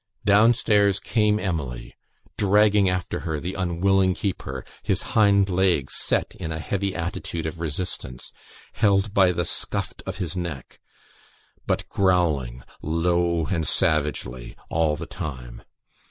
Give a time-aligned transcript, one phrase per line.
[0.25, 1.95] Down stairs came Emily,
[2.35, 7.59] dragging after her the unwilling Keeper, his hind legs set in a heavy attitude of
[7.59, 8.31] resistance,
[8.73, 10.79] held by the "scuft of his neck,"
[11.67, 15.61] but growling low and savagely all the time.